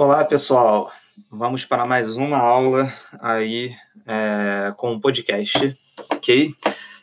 [0.00, 0.92] Olá, pessoal.
[1.28, 2.88] Vamos para mais uma aula
[3.20, 3.74] aí
[4.06, 5.76] é, com o podcast,
[6.12, 6.54] ok?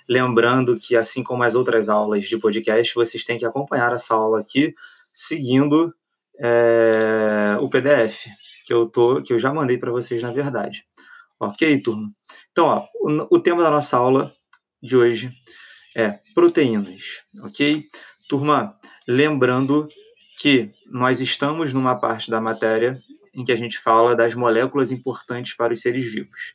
[0.07, 4.39] Lembrando que, assim como as outras aulas de podcast, vocês têm que acompanhar essa aula
[4.39, 4.73] aqui
[5.12, 5.94] seguindo
[6.39, 8.27] é, o PDF
[8.66, 10.86] que eu tô, que eu já mandei para vocês, na verdade.
[11.38, 12.09] Ok, turma?
[12.54, 14.32] Então, ó, o, o tema da nossa aula
[14.82, 15.32] de hoje
[15.93, 17.84] é proteínas, ok?
[18.30, 18.73] Turma,
[19.05, 19.86] lembrando
[20.38, 22.99] que nós estamos numa parte da matéria
[23.33, 26.54] em que a gente fala das moléculas importantes para os seres vivos.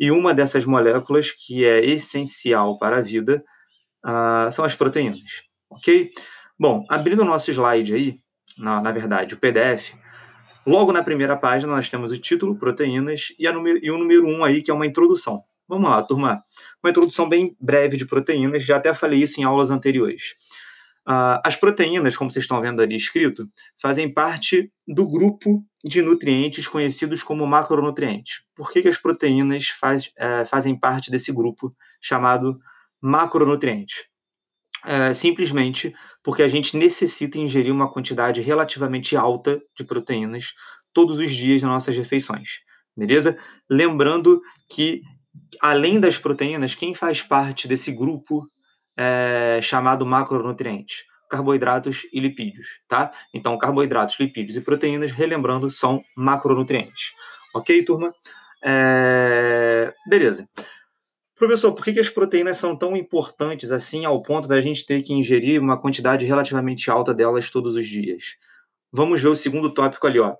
[0.00, 3.44] E uma dessas moléculas que é essencial para a vida
[4.04, 6.10] uh, são as proteínas, ok?
[6.58, 8.18] Bom, abrindo o nosso slide aí,
[8.56, 9.94] na, na verdade, o PDF,
[10.66, 14.30] logo na primeira página nós temos o título, proteínas, e, número, e o número 1
[14.30, 15.38] um aí, que é uma introdução.
[15.68, 16.42] Vamos lá, turma.
[16.82, 20.34] Uma introdução bem breve de proteínas, já até falei isso em aulas anteriores.
[21.08, 23.42] Uh, as proteínas, como vocês estão vendo ali escrito,
[23.80, 28.42] fazem parte do grupo de nutrientes conhecidos como macronutrientes.
[28.54, 32.56] Por que, que as proteínas faz, uh, fazem parte desse grupo chamado
[33.00, 34.04] macronutrientes?
[34.84, 40.54] Uh, simplesmente porque a gente necessita ingerir uma quantidade relativamente alta de proteínas
[40.92, 42.60] todos os dias nas nossas refeições.
[42.96, 43.36] Beleza?
[43.68, 44.40] Lembrando
[44.70, 45.02] que,
[45.60, 48.44] além das proteínas, quem faz parte desse grupo
[49.02, 53.10] é, chamado macronutrientes, carboidratos e lipídios, tá?
[53.34, 57.12] Então, carboidratos, lipídios e proteínas, relembrando, são macronutrientes.
[57.52, 58.14] Ok, turma?
[58.64, 59.92] É...
[60.08, 60.48] Beleza.
[61.34, 65.02] Professor, por que, que as proteínas são tão importantes assim ao ponto da gente ter
[65.02, 68.36] que ingerir uma quantidade relativamente alta delas todos os dias?
[68.92, 70.36] Vamos ver o segundo tópico ali, ó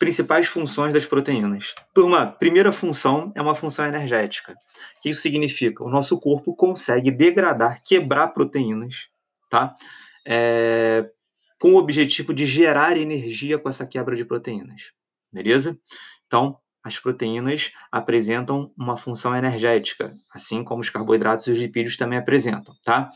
[0.00, 1.74] principais funções das proteínas.
[1.94, 4.54] Turma, primeira função é uma função energética.
[4.54, 5.84] O que isso significa?
[5.84, 9.10] O nosso corpo consegue degradar, quebrar proteínas,
[9.50, 9.74] tá?
[10.26, 11.06] É,
[11.60, 14.92] com o objetivo de gerar energia com essa quebra de proteínas.
[15.30, 15.78] Beleza?
[16.26, 22.18] Então, as proteínas apresentam uma função energética, assim como os carboidratos e os lipídios também
[22.18, 23.10] apresentam, tá?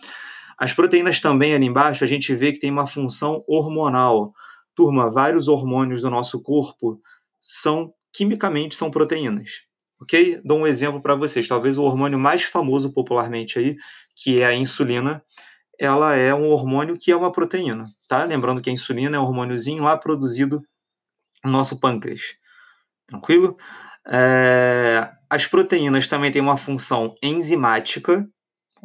[0.59, 4.35] As proteínas também ali embaixo a gente vê que tem uma função hormonal.
[4.75, 7.01] Turma, vários hormônios do nosso corpo
[7.41, 9.63] são quimicamente são proteínas.
[10.01, 10.41] Ok?
[10.45, 11.49] Dou um exemplo para vocês.
[11.49, 13.77] Talvez o hormônio mais famoso popularmente aí,
[14.17, 15.23] que é a insulina,
[15.79, 18.25] ela é um hormônio que é uma proteína, tá?
[18.25, 20.63] Lembrando que a insulina é um hormôniozinho lá produzido
[21.45, 22.37] no nosso pâncreas.
[23.07, 23.57] Tranquilo?
[24.07, 25.11] É...
[25.29, 28.29] As proteínas também têm uma função enzimática,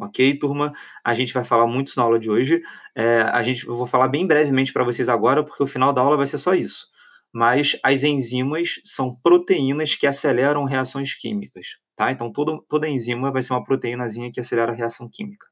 [0.02, 0.74] ok, turma?
[1.04, 2.62] A gente vai falar muito na aula de hoje.
[2.96, 6.02] É, a gente, eu vou falar bem brevemente para vocês agora, porque o final da
[6.02, 6.88] aula vai ser só isso.
[7.34, 12.12] Mas as enzimas são proteínas que aceleram reações químicas, tá?
[12.12, 15.46] Então, todo, toda enzima vai ser uma proteínazinha que acelera a reação química.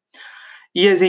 [0.74, 1.02] E as,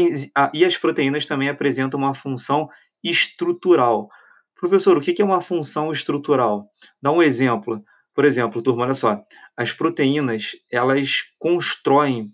[0.54, 2.69] e as proteínas também apresentam uma função
[3.03, 4.09] estrutural.
[4.54, 6.69] Professor, o que é uma função estrutural?
[7.03, 7.82] Dá um exemplo.
[8.15, 9.16] Por exemplo, turma, olha só.
[9.56, 12.27] As proteínas, elas constroem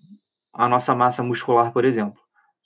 [0.55, 2.21] a nossa massa muscular, por exemplo,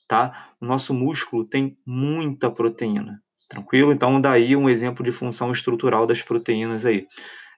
[0.07, 0.51] tá?
[0.61, 3.93] O nosso músculo tem muita proteína, tranquilo?
[3.93, 7.07] Então, daí um exemplo de função estrutural das proteínas aí.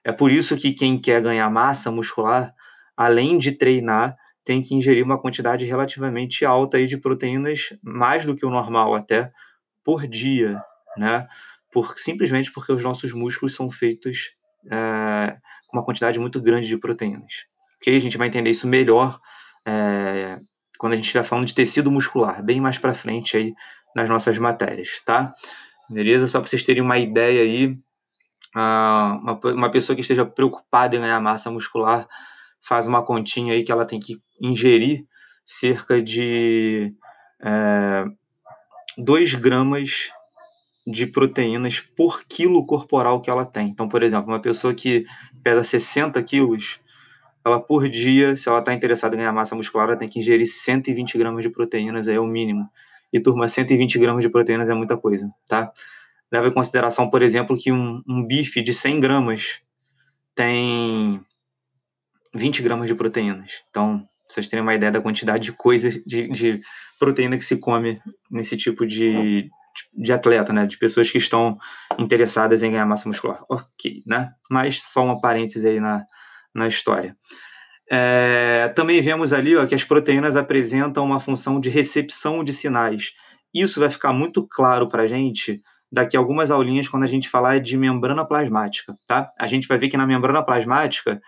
[0.03, 2.53] É por isso que quem quer ganhar massa muscular,
[2.95, 8.35] além de treinar, tem que ingerir uma quantidade relativamente alta aí de proteínas, mais do
[8.35, 9.29] que o normal até,
[9.83, 10.61] por dia,
[10.97, 11.27] né?
[11.71, 14.29] Por, simplesmente porque os nossos músculos são feitos
[14.71, 15.37] é,
[15.67, 17.45] com uma quantidade muito grande de proteínas.
[17.77, 17.95] Ok?
[17.95, 19.19] A gente vai entender isso melhor
[19.67, 20.39] é,
[20.77, 23.53] quando a gente estiver falando de tecido muscular, bem mais para frente aí
[23.95, 25.33] nas nossas matérias, tá?
[25.89, 26.27] Beleza?
[26.27, 27.77] Só para vocês terem uma ideia aí,
[28.55, 32.05] uma, uma pessoa que esteja preocupada em ganhar massa muscular
[32.61, 35.05] faz uma continha aí que ela tem que ingerir
[35.43, 36.93] cerca de
[37.43, 38.05] é,
[38.97, 40.11] 2 gramas
[40.85, 43.67] de proteínas por quilo corporal que ela tem.
[43.67, 45.05] Então, por exemplo, uma pessoa que
[45.43, 46.79] pesa 60 quilos,
[47.43, 50.47] ela por dia, se ela está interessada em ganhar massa muscular, ela tem que ingerir
[50.47, 52.69] 120 gramas de proteínas, é o mínimo.
[53.11, 55.71] E, turma, 120 gramas de proteínas é muita coisa, tá?
[56.31, 59.59] Leva em consideração, por exemplo, que um, um bife de 100 gramas
[60.33, 61.19] tem
[62.33, 63.63] 20 gramas de proteínas.
[63.69, 66.61] Então, vocês terem uma ideia da quantidade de coisas, de, de
[66.97, 67.99] proteína que se come
[68.29, 69.49] nesse tipo de,
[69.93, 70.65] de atleta, né?
[70.65, 71.57] De pessoas que estão
[71.99, 73.43] interessadas em ganhar massa muscular.
[73.49, 74.31] Ok, né?
[74.49, 76.05] Mas só uma parêntese aí na,
[76.53, 77.15] na história.
[77.91, 83.11] É, também vemos ali ó, que as proteínas apresentam uma função de recepção de sinais.
[83.53, 85.61] Isso vai ficar muito claro para a gente
[85.91, 89.29] daqui a algumas aulinhas quando a gente falar de membrana plasmática, tá?
[89.37, 91.21] A gente vai ver que na membrana plasmática,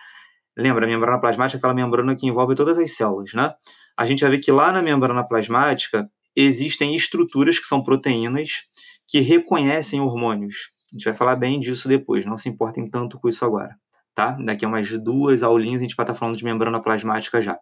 [0.56, 3.52] lembra, a membrana plasmática é aquela membrana que envolve todas as células, né?
[3.96, 8.62] A gente vai ver que lá na membrana plasmática existem estruturas que são proteínas
[9.06, 10.70] que reconhecem hormônios.
[10.90, 13.76] A gente vai falar bem disso depois, não se importem tanto com isso agora,
[14.14, 14.36] tá?
[14.44, 17.58] Daqui a umas duas aulinhas a gente vai estar falando de membrana plasmática já.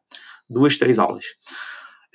[0.50, 1.24] Duas, três aulas.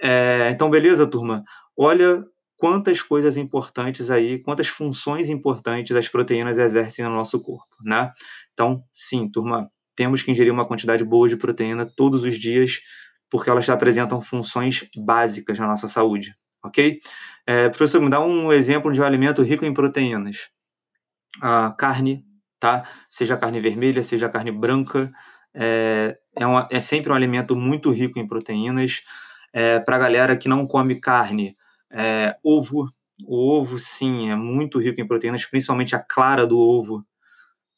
[0.01, 1.43] É, então, beleza, turma?
[1.75, 2.23] Olha
[2.57, 8.11] quantas coisas importantes aí, quantas funções importantes as proteínas exercem no nosso corpo, né?
[8.53, 12.79] Então, sim, turma, temos que ingerir uma quantidade boa de proteína todos os dias,
[13.29, 16.33] porque elas apresentam funções básicas na nossa saúde,
[16.63, 16.99] ok?
[17.45, 20.49] É, professor, me dá um exemplo de um alimento rico em proteínas.
[21.41, 22.25] A carne,
[22.59, 22.83] tá?
[23.09, 25.11] Seja carne vermelha, seja carne branca,
[25.53, 29.01] é, é, uma, é sempre um alimento muito rico em proteínas.
[29.53, 31.55] É, Para a galera que não come carne,
[31.91, 32.87] é, ovo,
[33.25, 37.03] o ovo sim é muito rico em proteínas, principalmente a clara do ovo,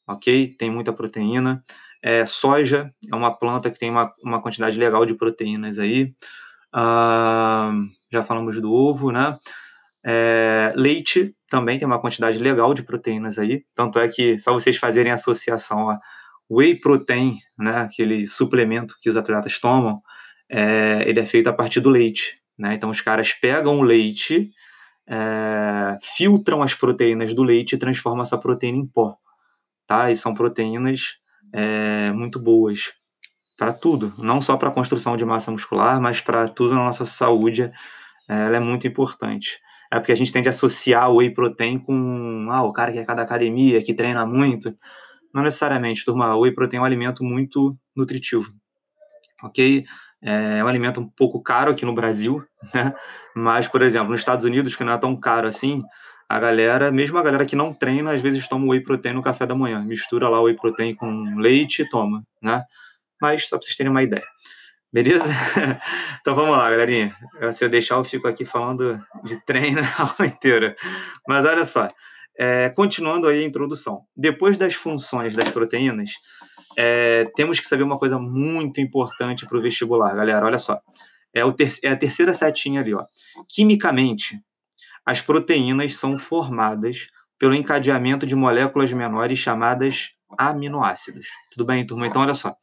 [0.06, 0.54] ok?
[0.58, 1.62] Tem muita proteína.
[2.02, 6.14] É, soja é uma planta que tem uma, uma quantidade legal de proteínas aí.
[6.72, 7.72] Ah,
[8.12, 9.36] já falamos do ovo, né?
[10.04, 13.64] É, leite também tem uma quantidade legal de proteínas aí.
[13.74, 15.98] Tanto é que, só vocês fazerem associação a
[16.50, 17.82] whey protein, né?
[17.82, 20.00] Aquele suplemento que os atletas tomam,
[20.50, 22.40] é, ele é feito a partir do leite.
[22.58, 22.74] Né?
[22.74, 24.50] Então, os caras pegam o leite,
[25.08, 29.16] é, filtram as proteínas do leite e transformam essa proteína em pó.
[29.86, 30.10] Tá?
[30.10, 31.18] E são proteínas
[31.52, 32.92] é, muito boas
[33.56, 37.04] para tudo, não só para a construção de massa muscular, mas para tudo na nossa
[37.04, 37.62] saúde.
[38.28, 39.58] É, ela é muito importante.
[39.92, 42.98] É porque a gente tende a associar o whey protein com ah, o cara que
[42.98, 44.76] é da academia, que treina muito.
[45.34, 46.34] Não necessariamente, turma.
[46.36, 48.52] O whey protein é um alimento muito nutritivo.
[49.42, 49.84] Ok?
[50.22, 52.44] É um alimento um pouco caro aqui no Brasil,
[52.74, 52.94] né?
[53.34, 55.82] Mas, por exemplo, nos Estados Unidos, que não é tão caro assim,
[56.28, 59.46] a galera, mesmo a galera que não treina, às vezes toma whey protein no café
[59.46, 59.82] da manhã.
[59.82, 62.62] Mistura lá o whey protein com leite e toma, né?
[63.20, 64.24] Mas só para vocês terem uma ideia.
[64.92, 65.24] Beleza?
[66.20, 67.16] Então vamos lá, galerinha.
[67.50, 70.76] Se eu deixar, eu fico aqui falando de treino a aula inteira.
[71.26, 71.88] Mas olha só,
[72.38, 74.02] é, continuando aí a introdução.
[74.14, 76.10] Depois das funções das proteínas,
[76.76, 80.44] é, temos que saber uma coisa muito importante para o vestibular, galera.
[80.44, 80.78] Olha só.
[81.34, 83.04] É, o ter é a terceira setinha ali, ó.
[83.48, 84.38] Quimicamente,
[85.06, 87.08] as proteínas são formadas
[87.38, 91.28] pelo encadeamento de moléculas menores chamadas aminoácidos.
[91.52, 92.06] Tudo bem, turma?
[92.06, 92.54] Então, olha só.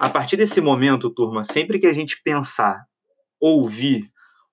[0.00, 2.84] A partir desse momento, turma, sempre que a gente pensar,
[3.40, 4.08] ouvir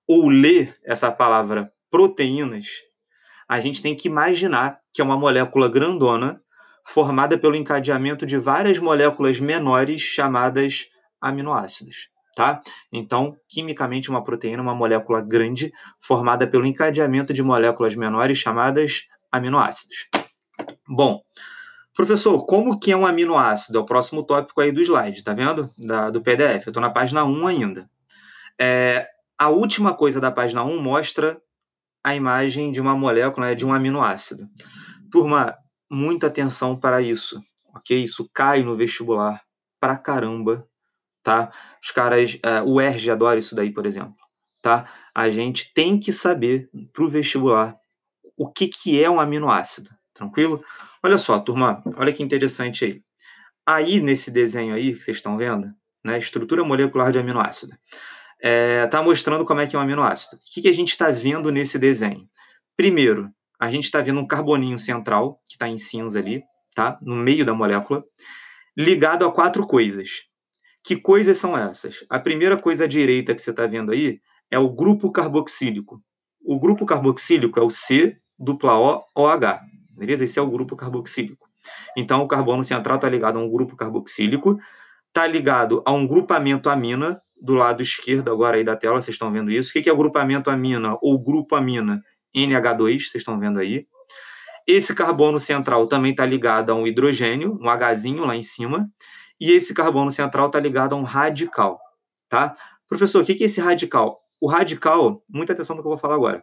[0.06, 2.66] ou ler essa palavra proteínas,
[3.48, 6.40] a gente tem que imaginar que é uma molécula grandona
[6.84, 10.86] formada pelo encadeamento de várias moléculas menores chamadas
[11.20, 12.08] aminoácidos.
[12.34, 12.60] Tá?
[12.92, 19.04] Então, quimicamente, uma proteína é uma molécula grande formada pelo encadeamento de moléculas menores chamadas
[19.30, 20.08] aminoácidos.
[20.88, 21.22] Bom,
[21.96, 23.78] professor, como que é um aminoácido?
[23.78, 25.70] É o próximo tópico aí do slide, tá vendo?
[25.78, 26.66] Da, do PDF.
[26.66, 27.90] Eu estou na página 1 ainda.
[28.60, 29.08] É,
[29.38, 31.40] a última coisa da página 1 mostra
[32.04, 34.46] a imagem de uma molécula, né, de um aminoácido.
[35.10, 35.56] Turma,
[35.90, 37.42] muita atenção para isso,
[37.74, 38.04] ok?
[38.04, 39.42] Isso cai no vestibular
[39.80, 40.66] pra caramba,
[41.22, 41.50] tá?
[41.82, 44.14] Os caras, uh, o ERG adora isso daí, por exemplo,
[44.62, 44.88] tá?
[45.14, 47.76] A gente tem que saber pro vestibular
[48.36, 50.62] o que, que é um aminoácido, tranquilo?
[51.06, 53.00] Olha só, turma, olha que interessante aí.
[53.64, 55.72] Aí, nesse desenho aí que vocês estão vendo,
[56.04, 57.76] né, estrutura molecular de aminoácido,
[58.42, 60.34] é, tá mostrando como é que é um aminoácido.
[60.34, 62.28] O que, que a gente está vendo nesse desenho?
[62.76, 66.42] Primeiro, a gente está vendo um carboninho central, que está em cinza ali,
[66.74, 66.98] tá?
[67.00, 68.04] no meio da molécula,
[68.76, 70.24] ligado a quatro coisas.
[70.82, 72.04] Que coisas são essas?
[72.10, 76.02] A primeira coisa à direita que você está vendo aí é o grupo carboxílico.
[76.44, 79.60] O grupo carboxílico é o C dupla O OH,
[79.96, 80.24] beleza?
[80.24, 81.48] Esse é o grupo carboxílico.
[81.96, 84.58] Então, o carbono central está ligado a um grupo carboxílico,
[85.08, 89.30] está ligado a um grupamento amina, do lado esquerdo agora aí da tela, vocês estão
[89.30, 89.70] vendo isso.
[89.70, 92.02] O que é o grupamento amina ou grupo amina?
[92.34, 93.86] NH2, vocês estão vendo aí.
[94.66, 98.86] Esse carbono central também está ligado a um hidrogênio, um Hzinho lá em cima,
[99.40, 101.78] e esse carbono central está ligado a um radical,
[102.28, 102.54] tá?
[102.88, 104.18] Professor, o que é esse radical?
[104.40, 106.42] O radical, muita atenção no que eu vou falar agora,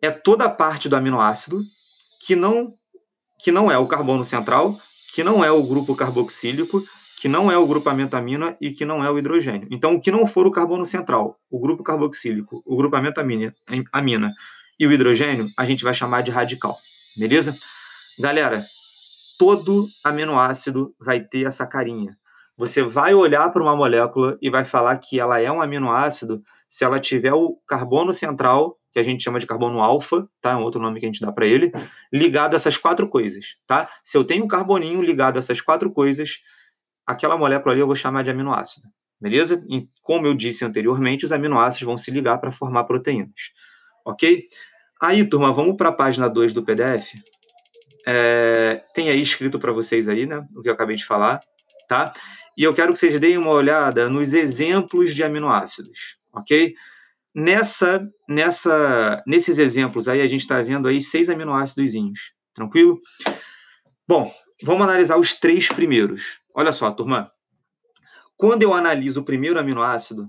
[0.00, 1.62] é toda a parte do aminoácido
[2.20, 2.74] que não,
[3.38, 4.78] que não é o carbono central,
[5.14, 6.84] que não é o grupo carboxílico,
[7.16, 9.68] que não é o grupamento amina e que não é o hidrogênio.
[9.70, 13.54] Então, o que não for o carbono central, o grupo carboxílico, o grupamento amina,
[13.92, 14.32] amina
[14.78, 16.76] e o hidrogênio, a gente vai chamar de radical.
[17.16, 17.56] Beleza?
[18.18, 18.66] Galera,
[19.38, 22.16] todo aminoácido vai ter essa carinha.
[22.56, 26.84] Você vai olhar para uma molécula e vai falar que ela é um aminoácido se
[26.84, 30.52] ela tiver o carbono central, que a gente chama de carbono alfa, tá?
[30.52, 31.72] É um outro nome que a gente dá para ele,
[32.12, 33.90] ligado a essas quatro coisas, tá?
[34.04, 36.38] Se eu tenho um carboninho ligado a essas quatro coisas,
[37.04, 38.86] aquela molécula ali eu vou chamar de aminoácido,
[39.20, 39.60] beleza?
[39.68, 43.52] E como eu disse anteriormente, os aminoácidos vão se ligar para formar proteínas,
[44.06, 44.46] ok?
[45.02, 47.14] Aí, turma, vamos para a página 2 do PDF.
[48.06, 50.46] é, tem aí escrito para vocês aí, né?
[50.54, 51.40] O que eu acabei de falar,
[51.88, 52.12] tá?
[52.56, 56.74] E eu quero que vocês deem uma olhada nos exemplos de aminoácidos, ok?
[57.34, 61.92] Nessa, nessa, nesses exemplos aí, a gente está vendo aí seis aminoácidos,
[62.54, 62.98] tranquilo?
[64.06, 64.30] Bom,
[64.62, 66.38] vamos analisar os três primeiros.
[66.54, 67.30] Olha só, turma.
[68.36, 70.28] Quando eu analiso o primeiro aminoácido,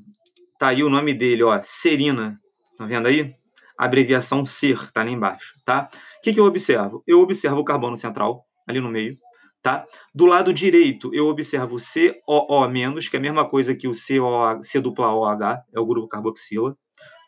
[0.58, 2.40] tá aí o nome dele, ó, serina.
[2.76, 3.36] Tá vendo aí?
[3.78, 5.88] Abreviação SER, tá ali embaixo, tá?
[6.18, 7.04] O que, que eu observo?
[7.06, 9.18] Eu observo o carbono central, ali no meio,
[9.66, 9.84] tá?
[10.14, 12.70] Do lado direito, eu observo COO-,
[13.10, 16.78] que é a mesma coisa que o CO, C dupla OH, é o grupo carboxila,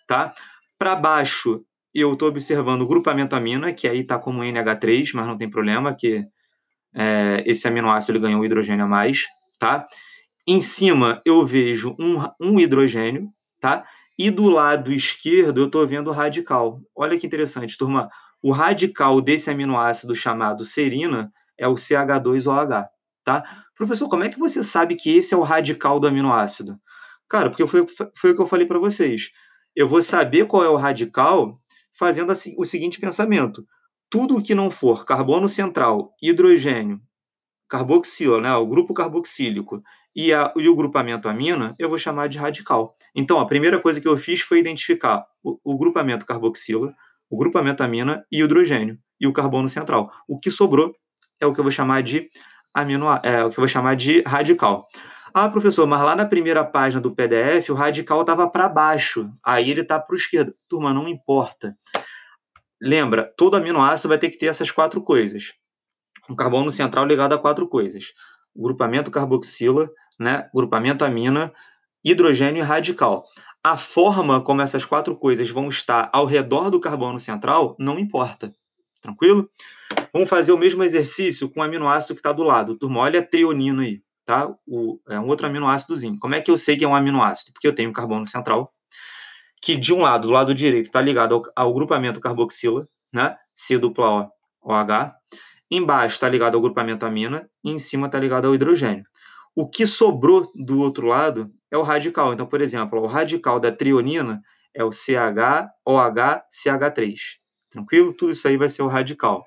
[0.05, 0.31] tá?
[0.77, 1.65] Para baixo,
[1.95, 5.95] eu estou observando o grupamento amina, que aí está como NH3, mas não tem problema,
[5.95, 6.27] que
[6.93, 9.25] é, esse aminoácido ele ganhou hidrogênio a mais,
[9.57, 9.83] tá?
[10.47, 13.83] Em cima eu vejo um, um hidrogênio, tá?
[14.15, 16.79] E do lado esquerdo eu estou vendo o radical.
[16.95, 18.07] Olha que interessante, turma.
[18.43, 22.87] O radical desse aminoácido chamado serina é o CH2OH,
[23.23, 23.43] tá?
[23.75, 26.79] Professor, como é que você sabe que esse é o radical do aminoácido?
[27.29, 27.85] Cara, porque foi,
[28.15, 29.31] foi o que eu falei para vocês.
[29.75, 31.57] Eu vou saber qual é o radical
[31.97, 33.65] fazendo assim, o seguinte pensamento.
[34.09, 37.01] Tudo que não for carbono central, hidrogênio,
[37.67, 39.83] carboxila, né, o grupo carboxílico
[40.15, 42.95] e, a, e o grupamento amina, eu vou chamar de radical.
[43.13, 46.95] Então, a primeira coisa que eu fiz foi identificar o, o grupamento carboxila,
[47.29, 50.09] o grupamento amina e o hidrogênio e o carbono central.
[50.27, 50.95] O que sobrou
[51.39, 52.29] é o que eu vou chamar de
[52.73, 54.87] amino, é o que eu vou chamar de radical.
[55.33, 59.69] Ah, professor, mas lá na primeira página do PDF o radical estava para baixo, aí
[59.69, 60.53] ele está para o esquerdo.
[60.67, 61.75] Turma, não importa.
[62.81, 65.53] Lembra, todo aminoácido vai ter que ter essas quatro coisas.
[66.29, 68.13] Um carbono central ligado a quatro coisas:
[68.55, 69.89] grupamento carboxila,
[70.19, 71.53] né, grupamento amina,
[72.03, 73.25] hidrogênio e radical.
[73.63, 78.51] A forma como essas quatro coisas vão estar ao redor do carbono central não importa.
[79.01, 79.49] Tranquilo?
[80.13, 82.75] Vamos fazer o mesmo exercício com o aminoácido que está do lado.
[82.75, 84.49] Turma, olha a trionina aí, tá?
[84.65, 86.17] O, é um outro aminoácidozinho.
[86.19, 87.53] Como é que eu sei que é um aminoácido?
[87.53, 88.73] Porque eu tenho um carbono central,
[89.61, 93.35] que de um lado, do lado direito, está ligado ao, ao, grupamento carboxila, né?
[93.53, 94.29] C dupla
[94.61, 95.13] O, OH.
[95.69, 99.03] Embaixo está ligado ao grupamento amina e em cima está ligado ao hidrogênio.
[99.55, 102.33] O que sobrou do outro lado é o radical.
[102.33, 104.41] Então, por exemplo, o radical da trionina
[104.73, 107.15] é o CH-OH-CH3.
[107.69, 108.13] Tranquilo?
[108.13, 109.45] Tudo isso aí vai ser o radical.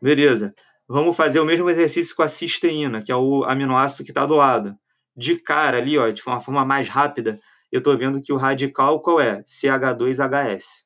[0.00, 0.54] Beleza.
[0.86, 4.34] Vamos fazer o mesmo exercício com a cisteína, que é o aminoácido que está do
[4.34, 4.76] lado.
[5.16, 7.38] De cara ali, ó, de uma forma mais rápida,
[7.72, 9.42] eu estou vendo que o radical qual é?
[9.42, 10.84] CH2HS.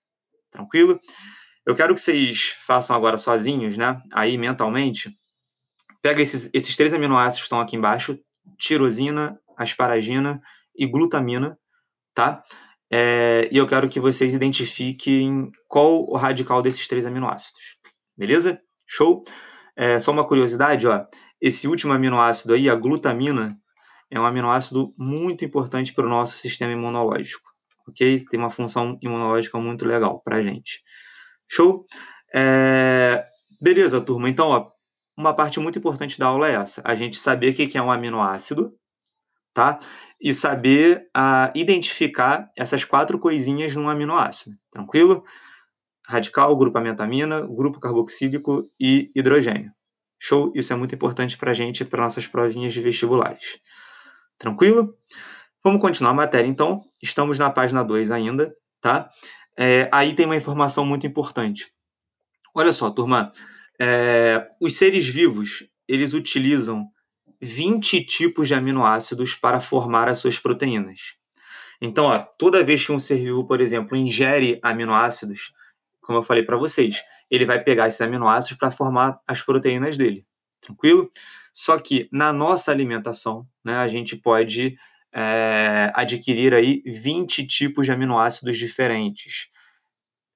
[0.50, 0.98] Tranquilo?
[1.66, 4.00] Eu quero que vocês façam agora sozinhos, né?
[4.12, 5.12] Aí mentalmente.
[6.00, 8.18] Pega esses, esses três aminoácidos que estão aqui embaixo:
[8.58, 10.40] tirosina, asparagina
[10.74, 11.58] e glutamina,
[12.14, 12.42] tá?
[12.90, 17.76] É, e eu quero que vocês identifiquem qual o radical desses três aminoácidos.
[18.16, 18.58] Beleza?
[18.86, 19.22] Show?
[19.76, 21.04] É, só uma curiosidade, ó.
[21.40, 23.56] Esse último aminoácido aí, a glutamina,
[24.10, 27.48] é um aminoácido muito importante para o nosso sistema imunológico,
[27.86, 28.24] ok?
[28.30, 30.82] Tem uma função imunológica muito legal para a gente.
[31.46, 31.84] Show?
[32.34, 33.22] É...
[33.60, 34.28] Beleza, turma.
[34.28, 34.70] Então, ó,
[35.16, 37.90] uma parte muito importante da aula é essa: a gente saber o que é um
[37.90, 38.72] aminoácido,
[39.58, 39.80] tá?
[40.20, 45.24] E saber uh, identificar essas quatro coisinhas num aminoácido, tranquilo?
[46.06, 49.72] Radical, grupamento amina, grupo carboxílico e hidrogênio.
[50.16, 50.52] Show?
[50.54, 53.58] Isso é muito importante para a gente, para nossas provinhas de vestibulares.
[54.38, 54.94] Tranquilo?
[55.62, 56.84] Vamos continuar a matéria, então.
[57.02, 59.10] Estamos na página 2 ainda, tá?
[59.58, 61.72] É, aí tem uma informação muito importante.
[62.54, 63.32] Olha só, turma.
[63.80, 66.88] É, os seres vivos, eles utilizam
[67.40, 71.14] 20 tipos de aminoácidos para formar as suas proteínas.
[71.80, 75.52] Então, ó, toda vez que um ser vivo, por exemplo, ingere aminoácidos,
[76.00, 80.26] como eu falei para vocês, ele vai pegar esses aminoácidos para formar as proteínas dele.
[80.60, 81.08] Tranquilo?
[81.54, 84.76] Só que na nossa alimentação, né, a gente pode
[85.12, 89.48] é, adquirir aí 20 tipos de aminoácidos diferentes.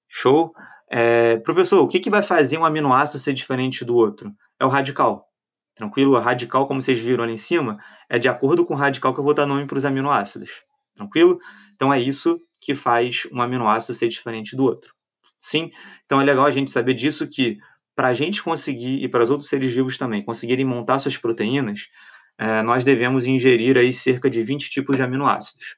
[0.08, 0.52] Show?
[0.90, 4.32] É, professor, o que, que vai fazer um aminoácido ser diferente do outro?
[4.60, 5.31] É o radical.
[5.74, 6.16] Tranquilo?
[6.16, 9.20] O radical, como vocês viram ali em cima, é de acordo com o radical que
[9.20, 10.62] eu vou dar nome para os aminoácidos.
[10.94, 11.38] Tranquilo?
[11.74, 14.92] Então é isso que faz um aminoácido ser diferente do outro.
[15.38, 15.70] Sim?
[16.04, 17.58] Então é legal a gente saber disso que
[17.94, 21.88] para a gente conseguir, e para os outros seres vivos também, conseguirem montar suas proteínas,
[22.38, 25.76] é, nós devemos ingerir aí cerca de 20 tipos de aminoácidos.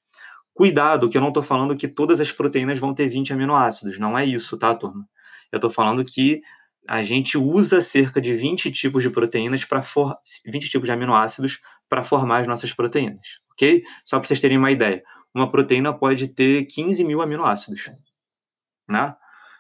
[0.53, 4.17] Cuidado, que eu não estou falando que todas as proteínas vão ter 20 aminoácidos, não
[4.17, 5.09] é isso, tá, turma?
[5.51, 6.43] Eu estou falando que
[6.87, 10.17] a gente usa cerca de 20 tipos de proteínas para for...
[10.47, 13.83] 20 tipos de aminoácidos para formar as nossas proteínas, ok?
[14.05, 15.03] Só para vocês terem uma ideia.
[15.35, 17.91] Uma proteína pode ter 15 mil aminoácidos,
[18.89, 19.15] né?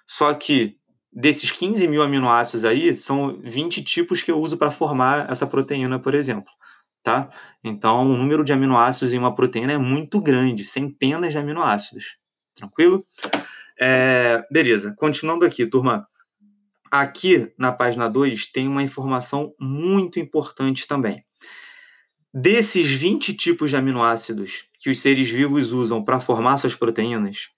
[0.06, 0.78] Só que
[1.14, 5.98] desses 15 mil aminoácidos aí, são 20 tipos que eu uso para formar essa proteína,
[5.98, 6.52] por exemplo.
[7.02, 7.28] Tá?
[7.62, 12.16] Então, o número de aminoácidos em uma proteína é muito grande, centenas de aminoácidos.
[12.54, 13.04] Tranquilo?
[13.78, 16.06] É, beleza, continuando aqui, turma.
[16.96, 21.24] Aqui na página 2 tem uma informação muito importante também.
[22.32, 27.48] Desses 20 tipos de aminoácidos que os seres vivos usam para formar suas proteínas,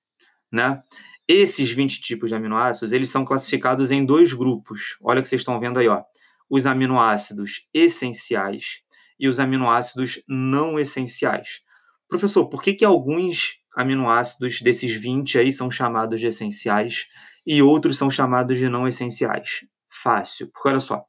[0.51, 0.83] né?
[1.29, 4.97] Esses 20 tipos de aminoácidos, eles são classificados em dois grupos.
[5.03, 6.03] Olha o que vocês estão vendo aí, ó.
[6.49, 8.81] Os aminoácidos essenciais
[9.21, 11.61] e os aminoácidos não essenciais.
[12.09, 17.07] Professor, por que, que alguns aminoácidos desses 20 aí são chamados de essenciais
[17.47, 19.65] e outros são chamados de não essenciais?
[19.89, 21.05] Fácil, porque olha só.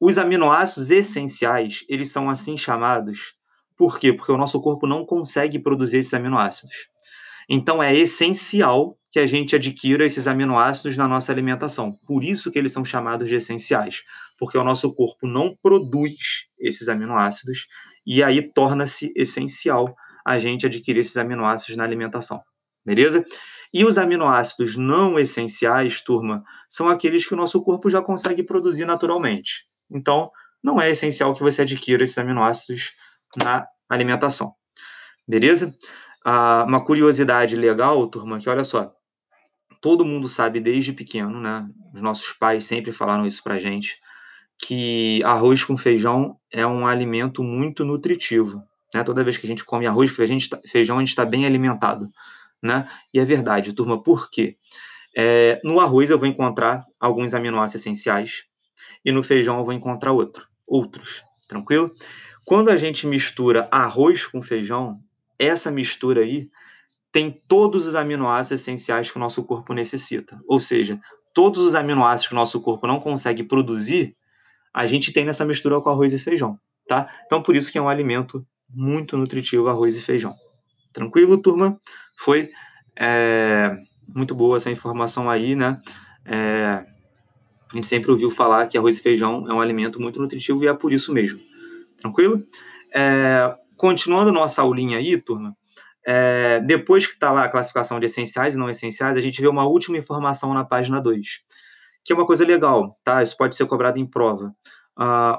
[0.00, 3.38] Os aminoácidos essenciais, eles são assim chamados
[3.78, 4.12] por quê?
[4.12, 6.88] Porque o nosso corpo não consegue produzir esses aminoácidos.
[7.48, 11.92] Então é essencial que a gente adquira esses aminoácidos na nossa alimentação.
[12.04, 14.02] Por isso que eles são chamados de essenciais,
[14.36, 17.68] porque o nosso corpo não produz esses aminoácidos
[18.04, 19.94] e aí torna-se essencial
[20.26, 22.42] a gente adquirir esses aminoácidos na alimentação.
[22.84, 23.24] Beleza?
[23.72, 28.84] E os aminoácidos não essenciais, turma, são aqueles que o nosso corpo já consegue produzir
[28.84, 29.64] naturalmente.
[29.90, 30.30] Então,
[30.62, 32.92] não é essencial que você adquira esses aminoácidos
[33.40, 34.52] na alimentação.
[35.26, 35.74] Beleza?
[36.24, 38.92] Ah, uma curiosidade legal, turma, que olha só,
[39.80, 41.68] todo mundo sabe desde pequeno, né?
[41.94, 43.98] Os nossos pais sempre falaram isso pra gente,
[44.58, 48.62] que arroz com feijão é um alimento muito nutritivo.
[48.92, 49.04] Né?
[49.04, 50.16] Toda vez que a gente come arroz com
[50.66, 52.10] feijão, a gente está bem alimentado.
[52.62, 52.88] Né?
[53.14, 54.56] E é verdade, turma, por quê?
[55.16, 58.44] É, no arroz eu vou encontrar alguns aminoácidos essenciais
[59.04, 61.90] e no feijão eu vou encontrar outro, outros, tranquilo?
[62.44, 65.00] Quando a gente mistura arroz com feijão,
[65.38, 66.48] essa mistura aí
[67.12, 70.40] tem todos os aminoácidos essenciais que o nosso corpo necessita.
[70.46, 71.00] Ou seja,
[71.34, 74.16] todos os aminoácidos que o nosso corpo não consegue produzir,
[74.74, 77.06] a gente tem nessa mistura com arroz e feijão, tá?
[77.26, 80.34] Então, por isso que é um alimento muito nutritivo, arroz e feijão.
[80.98, 81.78] Tranquilo, turma?
[82.16, 82.50] Foi
[82.98, 83.70] é,
[84.12, 85.80] muito boa essa informação aí, né?
[86.24, 86.84] É,
[87.70, 90.66] a gente sempre ouviu falar que arroz e feijão é um alimento muito nutritivo e
[90.66, 91.38] é por isso mesmo.
[91.98, 92.44] Tranquilo?
[92.92, 95.56] É, continuando nossa aulinha aí, turma,
[96.04, 99.46] é, depois que está lá a classificação de essenciais e não essenciais, a gente vê
[99.46, 101.42] uma última informação na página 2,
[102.04, 103.22] que é uma coisa legal, tá?
[103.22, 104.52] Isso pode ser cobrado em prova.
[104.98, 105.38] Uh,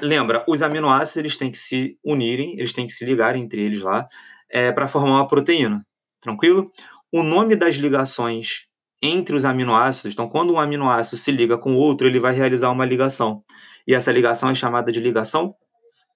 [0.00, 3.80] lembra, os aminoácidos eles têm que se unirem, eles têm que se ligar entre eles
[3.80, 4.06] lá,
[4.54, 5.84] é, para formar uma proteína,
[6.20, 6.70] tranquilo?
[7.12, 8.66] O nome das ligações
[9.02, 12.86] entre os aminoácidos, então quando um aminoácido se liga com outro, ele vai realizar uma
[12.86, 13.42] ligação.
[13.86, 15.54] E essa ligação é chamada de ligação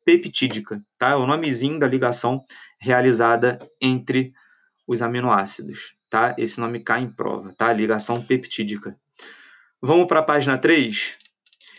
[0.04, 1.10] peptídica, tá?
[1.10, 2.42] É o nomezinho da ligação
[2.80, 4.32] realizada entre
[4.86, 6.34] os aminoácidos, tá?
[6.38, 7.72] Esse nome cai em prova, tá?
[7.72, 8.96] Ligação peptídica.
[9.82, 11.16] Vamos para a página 3.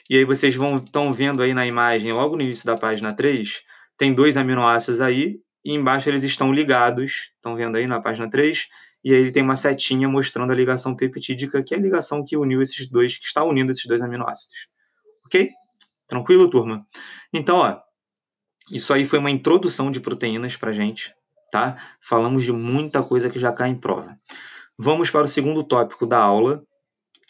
[0.10, 3.62] E aí vocês vão estão vendo aí na imagem, logo no início da página 3,
[3.98, 7.32] tem dois aminoácidos aí e embaixo eles estão ligados.
[7.36, 8.67] Estão vendo aí na página 3?
[9.04, 12.36] E aí ele tem uma setinha mostrando a ligação peptídica, que é a ligação que
[12.36, 14.67] uniu esses dois, que está unindo esses dois aminoácidos.
[15.26, 15.50] OK?
[16.08, 16.86] Tranquilo, turma?
[17.34, 17.80] Então, ó,
[18.72, 21.13] isso aí foi uma introdução de proteínas para gente,
[21.52, 21.78] tá?
[22.02, 24.17] Falamos de muita coisa que já cai em prova.
[24.78, 26.63] Vamos para o segundo tópico da aula,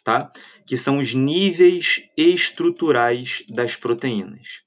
[0.03, 0.31] tá?
[0.65, 4.61] Que são os níveis estruturais das proteínas.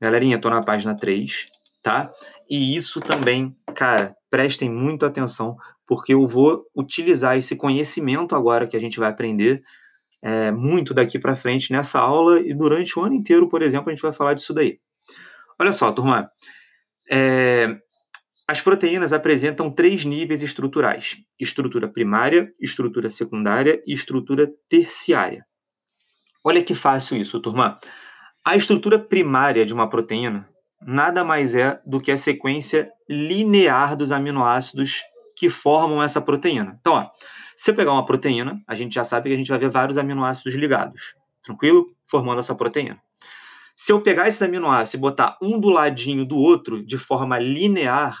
[0.00, 1.46] Galerinha, estou na página 3,
[1.84, 2.10] tá?
[2.48, 5.54] E isso também, cara, prestem muito atenção,
[5.86, 9.60] porque eu vou utilizar esse conhecimento agora que a gente vai aprender
[10.22, 13.92] é, muito daqui para frente nessa aula e durante o ano inteiro, por exemplo, a
[13.92, 14.78] gente vai falar disso daí.
[15.60, 16.30] Olha só, turma.
[17.10, 17.76] É,
[18.48, 25.44] as proteínas apresentam três níveis estruturais: estrutura primária, estrutura secundária e estrutura terciária.
[26.42, 27.78] Olha que fácil isso, turma.
[28.42, 30.48] A estrutura primária de uma proteína
[30.86, 35.02] nada mais é do que a sequência linear dos aminoácidos
[35.36, 36.76] que formam essa proteína.
[36.80, 37.10] Então, ó,
[37.56, 39.98] se eu pegar uma proteína, a gente já sabe que a gente vai ver vários
[39.98, 41.86] aminoácidos ligados, tranquilo?
[42.08, 43.00] Formando essa proteína.
[43.76, 48.16] Se eu pegar esses aminoácidos e botar um do ladinho do outro de forma linear,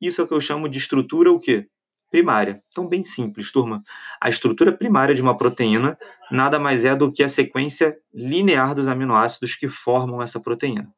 [0.00, 1.66] isso é o que eu chamo de estrutura o quê?
[2.10, 2.58] Primária.
[2.68, 3.82] Então, bem simples, turma.
[4.20, 5.96] A estrutura primária de uma proteína
[6.30, 10.92] nada mais é do que a sequência linear dos aminoácidos que formam essa proteína.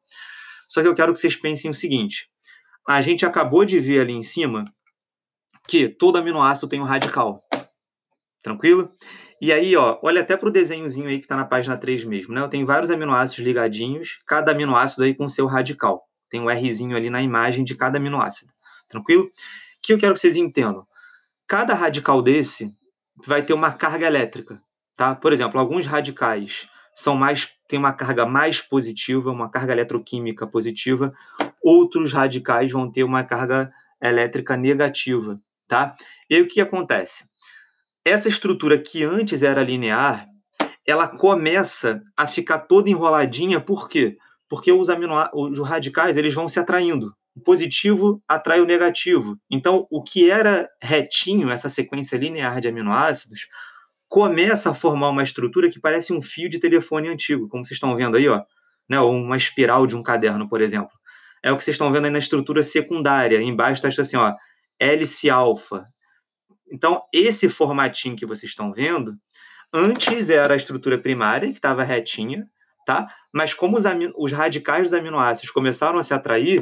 [0.73, 2.27] Só que eu quero que vocês pensem o seguinte:
[2.87, 4.65] a gente acabou de ver ali em cima
[5.67, 7.39] que todo aminoácido tem um radical.
[8.41, 8.89] Tranquilo?
[9.39, 12.33] E aí, ó, olha até para o desenhozinho aí que está na página 3 mesmo,
[12.33, 12.41] né?
[12.41, 16.01] Eu tenho vários aminoácidos ligadinhos, cada aminoácido aí com seu radical.
[16.27, 18.51] Tem um Rzinho ali na imagem de cada aminoácido.
[18.89, 19.25] Tranquilo?
[19.25, 19.29] O
[19.83, 20.87] que eu quero que vocês entendam?
[21.47, 22.73] Cada radical desse
[23.25, 24.59] vai ter uma carga elétrica.
[24.97, 25.13] tá?
[25.13, 31.11] Por exemplo, alguns radicais são mais têm uma carga mais positiva, uma carga eletroquímica positiva,
[31.59, 35.95] outros radicais vão ter uma carga elétrica negativa, tá?
[36.29, 37.25] E aí o que acontece?
[38.05, 40.27] Essa estrutura que antes era linear,
[40.85, 44.17] ela começa a ficar toda enroladinha, por quê?
[44.47, 44.87] Porque os,
[45.33, 47.11] os radicais eles vão se atraindo.
[47.35, 49.35] O positivo atrai o negativo.
[49.49, 53.47] Então, o que era retinho, essa sequência linear de aminoácidos,
[54.13, 57.95] começa a formar uma estrutura que parece um fio de telefone antigo, como vocês estão
[57.95, 58.43] vendo aí, ó,
[58.87, 58.99] né?
[58.99, 60.91] ou uma espiral de um caderno, por exemplo.
[61.41, 63.41] É o que vocês estão vendo aí na estrutura secundária.
[63.41, 64.31] Embaixo está assim, ó,
[64.79, 65.87] hélice alfa.
[66.71, 69.15] Então, esse formatinho que vocês estão vendo,
[69.73, 72.45] antes era a estrutura primária, que estava retinha,
[72.85, 73.07] tá?
[73.33, 73.83] Mas como os,
[74.15, 76.61] os, radicais dos aminoácidos começaram a se atrair,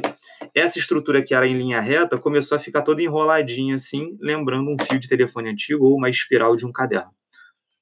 [0.54, 4.82] essa estrutura que era em linha reta começou a ficar toda enroladinha, assim, lembrando um
[4.82, 7.12] fio de telefone antigo ou uma espiral de um caderno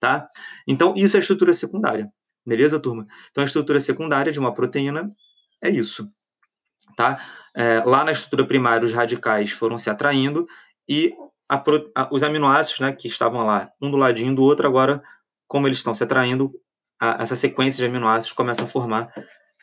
[0.00, 0.26] tá?
[0.66, 2.10] Então, isso é a estrutura secundária.
[2.44, 3.06] Beleza, turma?
[3.30, 5.12] Então, a estrutura secundária de uma proteína
[5.62, 6.10] é isso,
[6.96, 7.20] tá?
[7.54, 10.46] É, lá na estrutura primária, os radicais foram se atraindo
[10.88, 11.12] e
[11.48, 11.62] a,
[11.94, 15.02] a, os aminoácidos, né, que estavam lá, um do ladinho do outro, agora,
[15.46, 16.50] como eles estão se atraindo,
[16.98, 19.12] a, essa sequência de aminoácidos começa a formar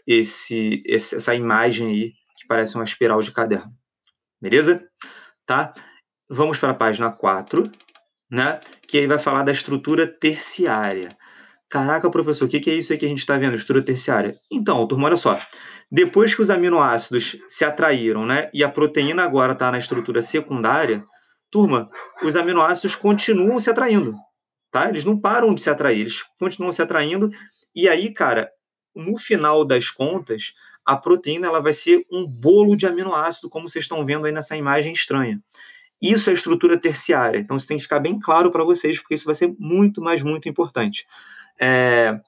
[0.05, 3.73] esse, esse, essa imagem aí, que parece uma espiral de caderno.
[4.39, 4.85] Beleza?
[5.45, 5.73] Tá?
[6.29, 7.63] Vamos para a página 4
[8.29, 8.59] né?
[8.87, 11.09] Que aí vai falar da estrutura terciária.
[11.69, 14.35] Caraca, professor, o que, que é isso aí que a gente está vendo, estrutura terciária?
[14.51, 15.39] Então, turma, olha só.
[15.91, 18.49] Depois que os aminoácidos se atraíram, né?
[18.53, 21.03] E a proteína agora está na estrutura secundária,
[21.49, 21.89] turma,
[22.23, 24.13] os aminoácidos continuam se atraindo,
[24.71, 24.89] tá?
[24.89, 27.29] Eles não param de se atrair, eles continuam se atraindo.
[27.73, 28.49] E aí, cara,
[28.93, 30.53] no final das contas,
[30.85, 34.55] a proteína ela vai ser um bolo de aminoácido, como vocês estão vendo aí nessa
[34.57, 35.41] imagem estranha.
[36.01, 37.39] Isso é estrutura terciária.
[37.39, 40.21] Então, isso tem que ficar bem claro para vocês, porque isso vai ser muito, mas
[40.21, 41.05] muito importante.
[41.59, 42.19] É...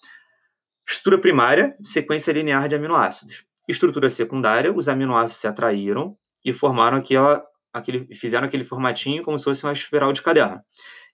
[0.88, 3.44] Estrutura primária, sequência linear de aminoácidos.
[3.68, 9.46] Estrutura secundária, os aminoácidos se atraíram e formaram aquela, aquele, fizeram aquele formatinho como se
[9.46, 10.60] fosse uma espiral de caderno.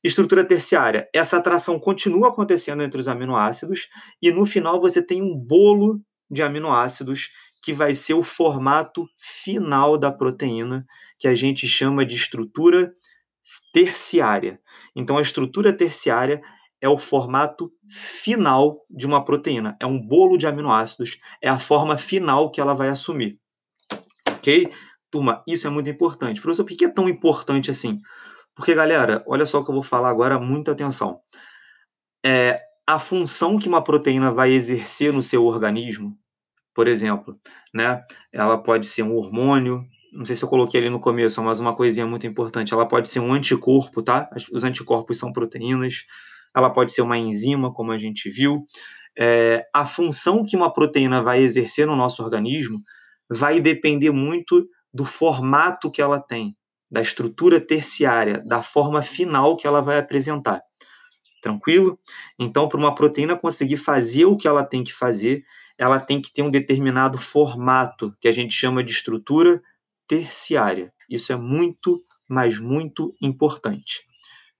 [0.02, 3.90] Estrutura terciária, essa atração continua acontecendo entre os aminoácidos
[4.22, 7.30] e no final você tem um bolo de aminoácidos
[7.66, 10.86] que vai ser o formato final da proteína,
[11.18, 12.94] que a gente chama de estrutura
[13.74, 14.62] terciária.
[14.96, 16.44] Então, a estrutura terciária
[16.80, 19.76] é o formato final de uma proteína.
[19.82, 23.40] É um bolo de aminoácidos, é a forma final que ela vai assumir.
[24.30, 24.72] Ok?
[25.10, 26.40] Turma, isso é muito importante.
[26.40, 28.00] Professor, por que é tão importante assim?
[28.54, 31.20] Porque, galera, olha só o que eu vou falar agora, muita atenção.
[32.24, 36.16] É, a função que uma proteína vai exercer no seu organismo
[36.76, 37.40] por exemplo,
[37.74, 38.04] né?
[38.34, 41.74] Ela pode ser um hormônio, não sei se eu coloquei ali no começo, mas uma
[41.74, 44.30] coisinha muito importante, ela pode ser um anticorpo, tá?
[44.52, 46.04] Os anticorpos são proteínas,
[46.56, 48.66] ela pode ser uma enzima, como a gente viu.
[49.18, 52.78] É, a função que uma proteína vai exercer no nosso organismo
[53.30, 56.56] vai depender muito do formato que ela tem,
[56.92, 60.60] da estrutura terciária, da forma final que ela vai apresentar.
[61.42, 61.98] Tranquilo?
[62.38, 65.44] Então, para uma proteína conseguir fazer o que ela tem que fazer,
[65.78, 69.62] ela tem que ter um determinado formato, que a gente chama de estrutura
[70.08, 70.94] terciária.
[71.10, 74.06] Isso é muito, mas muito importante.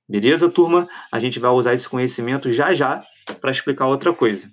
[0.08, 0.88] Beleza, turma?
[1.12, 3.04] A gente vai usar esse conhecimento já já
[3.42, 4.52] para explicar outra coisa.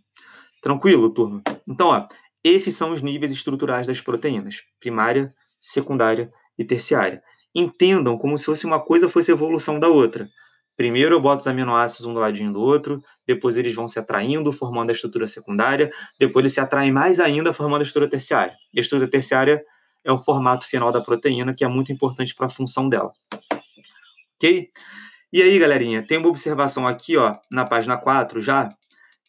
[0.62, 1.42] Tranquilo, turma?
[1.68, 2.06] Então, ó,
[2.42, 7.22] esses são os níveis estruturais das proteínas: primária, secundária e terciária.
[7.54, 10.28] Entendam como se fosse uma coisa fosse evolução da outra.
[10.76, 14.52] Primeiro eu boto os aminoácidos um do ladinho do outro, depois eles vão se atraindo,
[14.52, 18.54] formando a estrutura secundária, depois eles se atraem mais ainda, formando a estrutura terciária.
[18.72, 19.62] E a estrutura terciária
[20.04, 23.10] é o formato final da proteína, que é muito importante para a função dela.
[24.36, 24.70] Ok?
[25.32, 28.68] E aí, galerinha, tem uma observação aqui, ó, na página 4 já,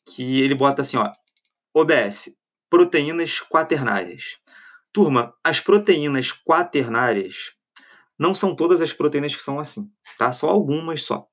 [0.05, 1.11] que ele bota assim, ó,
[1.73, 2.35] OBS,
[2.69, 4.37] proteínas quaternárias.
[4.91, 7.53] Turma, as proteínas quaternárias
[8.23, 10.31] não são todas as proteínas que são assim, tá?
[10.31, 11.17] Só algumas só.
[11.17, 11.25] O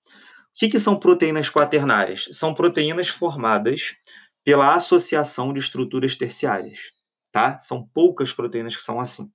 [0.56, 2.28] que, que são proteínas quaternárias?
[2.32, 3.94] São proteínas formadas
[4.42, 6.90] pela associação de estruturas terciárias,
[7.30, 7.60] tá?
[7.60, 9.30] São poucas proteínas que são assim.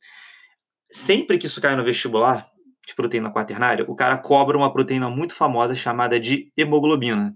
[0.92, 2.46] Sempre que isso cai no vestibular
[2.86, 7.34] de proteína quaternária, o cara cobra uma proteína muito famosa chamada de hemoglobina,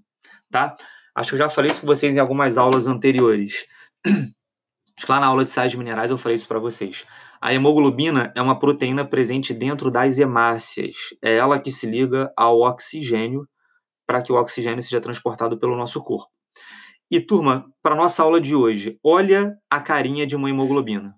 [0.51, 0.75] tá?
[1.15, 3.65] Acho que eu já falei isso com vocês em algumas aulas anteriores.
[4.05, 7.05] Acho que lá na aula de sais minerais eu falei isso para vocês.
[7.41, 10.95] A hemoglobina é uma proteína presente dentro das hemácias.
[11.21, 13.47] É ela que se liga ao oxigênio
[14.05, 16.29] para que o oxigênio seja transportado pelo nosso corpo.
[17.11, 21.13] E turma, para nossa aula de hoje, olha a carinha de uma hemoglobina.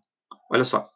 [0.52, 0.88] Olha só.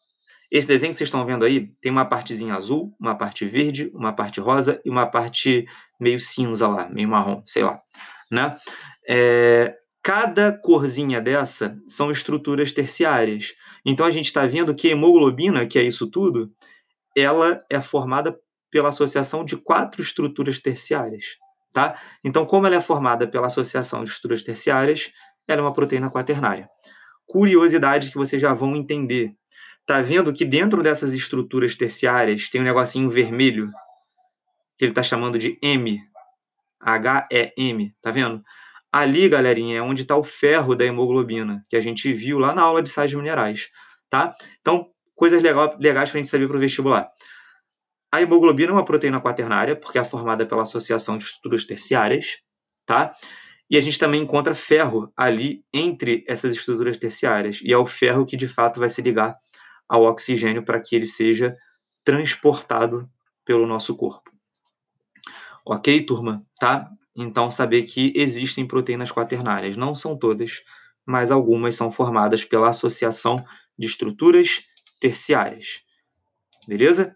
[0.51, 4.13] Esse desenho que vocês estão vendo aí tem uma partezinha azul, uma parte verde, uma
[4.13, 5.65] parte rosa e uma parte
[5.99, 7.79] meio cinza lá, meio marrom, sei lá.
[8.31, 8.55] né?
[9.07, 13.55] É, cada corzinha dessa são estruturas terciárias.
[13.83, 16.53] Então a gente está vendo que a hemoglobina, que é isso tudo,
[17.17, 18.39] ela é formada
[18.69, 21.37] pela associação de quatro estruturas terciárias,
[21.73, 21.99] tá?
[22.23, 25.11] Então, como ela é formada pela associação de estruturas terciárias,
[25.47, 26.67] ela é uma proteína quaternária.
[27.25, 29.33] Curiosidade que vocês já vão entender.
[29.87, 33.71] Tá vendo que dentro dessas estruturas terciárias tem um negocinho vermelho
[34.77, 35.99] que ele está chamando de M,
[36.79, 38.43] H-E-M, tá vendo?
[38.95, 42.61] Ali, galerinha, é onde está o ferro da hemoglobina, que a gente viu lá na
[42.61, 43.67] aula de sais minerais,
[44.09, 44.33] tá?
[44.61, 47.09] Então, coisas legal, legais para a gente saber para o vestibular.
[48.09, 52.37] A hemoglobina é uma proteína quaternária, porque é formada pela associação de estruturas terciárias,
[52.85, 53.11] tá?
[53.69, 58.25] E a gente também encontra ferro ali entre essas estruturas terciárias, e é o ferro
[58.25, 59.35] que de fato vai se ligar
[59.89, 61.53] ao oxigênio para que ele seja
[62.05, 63.09] transportado
[63.43, 64.31] pelo nosso corpo.
[65.65, 66.45] Ok, turma?
[66.57, 66.89] Tá?
[67.15, 69.77] Então, saber que existem proteínas quaternárias.
[69.77, 70.63] Não são todas,
[71.05, 73.41] mas algumas são formadas pela associação
[73.77, 74.63] de estruturas
[74.99, 75.81] terciárias.
[76.67, 77.15] Beleza?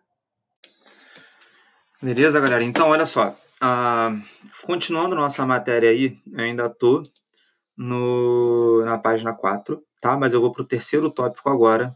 [2.02, 2.64] Beleza, galera?
[2.64, 3.36] Então, olha só.
[3.62, 4.22] Uh,
[4.66, 7.04] continuando nossa matéria aí, eu ainda estou
[8.86, 10.18] na página 4, tá?
[10.18, 11.92] Mas eu vou para o terceiro tópico agora.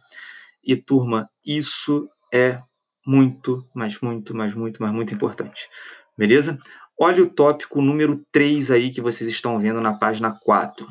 [0.63, 2.61] E, turma, isso é
[3.05, 5.69] muito, mas muito, mas muito, mas muito importante.
[6.17, 6.57] Beleza?
[6.99, 10.87] Olha o tópico número 3 aí que vocês estão vendo na página 4.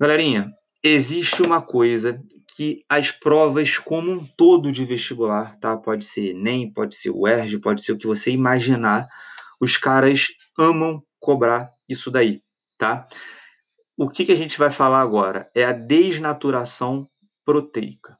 [0.00, 2.20] Galerinha, existe uma coisa
[2.56, 5.76] que as provas como um todo de vestibular, tá?
[5.76, 9.06] Pode ser Enem, pode ser o UERJ, pode ser o que você imaginar.
[9.60, 10.26] Os caras
[10.58, 12.40] amam cobrar isso daí,
[12.76, 13.06] tá?
[13.96, 17.08] O que, que a gente vai falar agora é a desnaturação
[17.44, 18.18] proteica.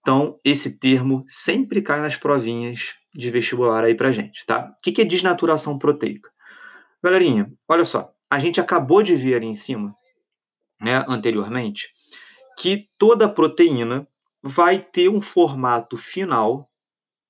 [0.00, 4.68] Então, esse termo sempre cai nas provinhas de vestibular aí pra gente, tá?
[4.70, 6.30] O que, que é desnaturação proteica?
[7.02, 9.94] Galerinha, olha só, a gente acabou de ver ali em cima,
[10.80, 11.90] né, anteriormente,
[12.58, 14.06] que toda proteína
[14.42, 16.70] vai ter um formato final,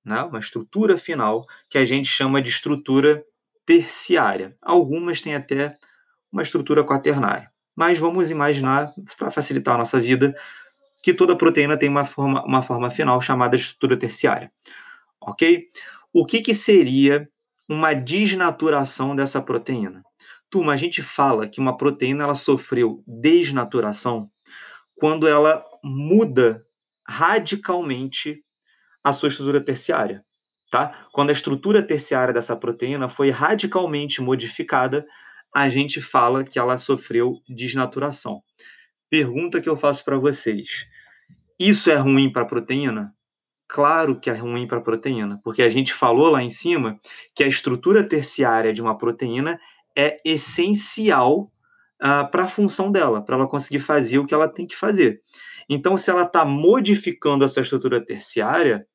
[0.05, 3.25] né, uma estrutura final, que a gente chama de estrutura
[3.65, 4.57] terciária.
[4.63, 5.77] Algumas têm até
[6.31, 7.51] uma estrutura quaternária.
[7.75, 10.35] Mas vamos imaginar, para facilitar a nossa vida,
[11.03, 14.51] que toda proteína tem uma forma, uma forma final chamada estrutura terciária.
[15.27, 15.67] Ok?
[16.13, 17.27] O que, que seria
[17.69, 20.03] uma desnaturação dessa proteína?
[20.49, 24.29] Turma, a gente fala que uma proteína ela sofreu desnaturação
[24.99, 26.65] quando ela muda
[27.07, 28.41] radicalmente
[29.03, 30.25] a sua estrutura terciária.
[30.71, 31.07] Tá?
[31.13, 35.07] Quando a estrutura terciária dessa proteína foi radicalmente modificada,
[35.55, 38.43] a gente fala que ela sofreu desnaturação.
[39.09, 40.87] Pergunta que eu faço para vocês:
[41.59, 43.16] isso é ruim para a proteína?
[43.69, 46.99] Claro que é ruim para a proteína, porque a gente falou lá em cima
[47.35, 49.59] que a estrutura terciária de uma proteína
[49.97, 51.51] é essencial
[52.03, 55.21] uh, para a função dela, para ela conseguir fazer o que ela tem que fazer.
[55.69, 58.87] Então, se ela está modificando a sua estrutura terciária,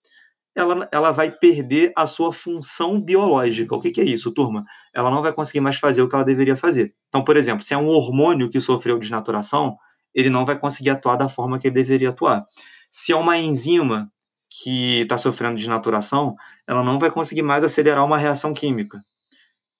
[0.55, 3.75] ela, ela vai perder a sua função biológica.
[3.75, 4.63] O que, que é isso, turma?
[4.93, 6.93] Ela não vai conseguir mais fazer o que ela deveria fazer.
[7.09, 9.77] Então, por exemplo, se é um hormônio que sofreu desnaturação,
[10.13, 12.45] ele não vai conseguir atuar da forma que ele deveria atuar.
[12.89, 14.11] Se é uma enzima
[14.51, 16.35] que está sofrendo desnaturação,
[16.67, 19.01] ela não vai conseguir mais acelerar uma reação química.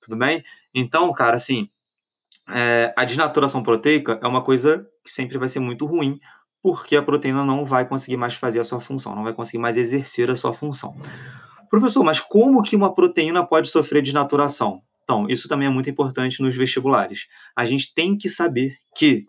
[0.02, 0.42] Tudo bem?
[0.74, 1.70] Então, cara, assim,
[2.50, 6.20] é, a desnaturação proteica é uma coisa que sempre vai ser muito ruim,
[6.64, 9.76] porque a proteína não vai conseguir mais fazer a sua função, não vai conseguir mais
[9.76, 10.96] exercer a sua função.
[11.70, 14.82] Professor, mas como que uma proteína pode sofrer desnaturação?
[15.04, 17.28] Então, isso também é muito importante nos vestibulares.
[17.56, 19.24] A gente tem que saber que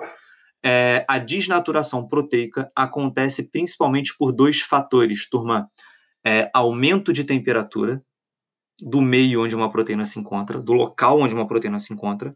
[0.64, 5.70] é, a desnaturação proteica acontece principalmente por dois fatores, turma.
[6.24, 8.00] É, aumento de temperatura
[8.80, 12.32] do meio onde uma proteína se encontra, do local onde uma proteína se encontra,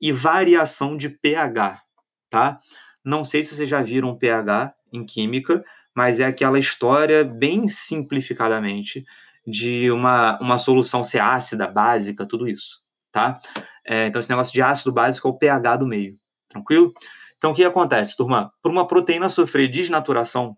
[0.00, 1.80] e variação de pH,
[2.28, 2.58] tá?
[3.04, 9.04] Não sei se vocês já viram pH em química, mas é aquela história bem simplificadamente
[9.46, 12.80] de uma, uma solução ser ácida, básica, tudo isso,
[13.10, 13.40] tá?
[13.84, 16.92] É, então esse negócio de ácido básico é o pH do meio, tranquilo?
[17.40, 18.52] Então o que acontece, turma?
[18.62, 20.54] Por uma proteína sofrer desnaturação,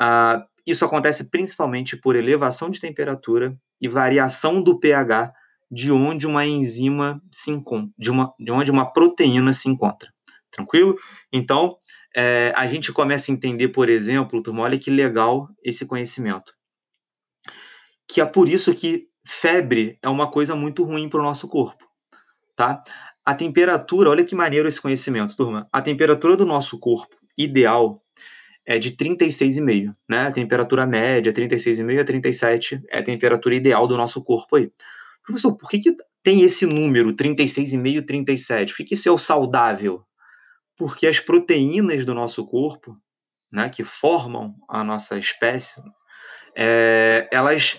[0.00, 5.32] ah, isso acontece principalmente por elevação de temperatura e variação do pH
[5.70, 10.12] de onde uma enzima se encontra, de, uma, de onde uma proteína se encontra.
[10.50, 10.98] Tranquilo?
[11.32, 11.78] Então,
[12.16, 16.52] é, a gente começa a entender, por exemplo, turma, olha que legal esse conhecimento.
[18.08, 21.86] Que é por isso que febre é uma coisa muito ruim para o nosso corpo,
[22.56, 22.82] tá?
[23.24, 25.68] A temperatura, olha que maneiro esse conhecimento, turma.
[25.72, 28.02] A temperatura do nosso corpo ideal
[28.66, 30.26] é de 36,5, né?
[30.26, 34.70] A temperatura média, 36,5 a 37 é a temperatura ideal do nosso corpo aí.
[35.24, 38.74] Professor, por que, que tem esse número, 36,5, 37?
[38.74, 40.04] Por que isso é o saudável?
[40.76, 42.96] Porque as proteínas do nosso corpo,
[43.52, 45.82] né, que formam a nossa espécie,
[46.56, 47.78] é, elas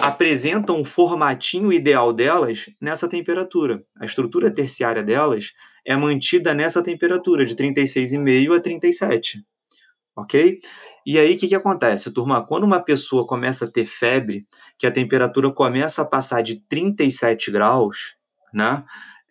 [0.00, 3.84] apresentam o formatinho ideal delas nessa temperatura.
[3.98, 5.52] A estrutura terciária delas
[5.84, 9.44] é mantida nessa temperatura, de 36,5 a 37.
[10.16, 10.58] Ok?
[11.06, 12.44] E aí, o que, que acontece, turma?
[12.46, 14.46] Quando uma pessoa começa a ter febre,
[14.78, 18.16] que a temperatura começa a passar de 37 graus,
[18.52, 18.84] né?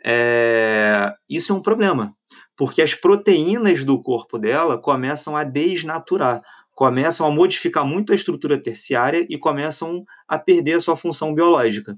[0.04, 1.14] É...
[1.30, 2.16] Isso é um problema,
[2.56, 6.42] porque as proteínas do corpo dela começam a desnaturar
[6.80, 11.94] começam a modificar muito a estrutura terciária e começam a perder a sua função biológica.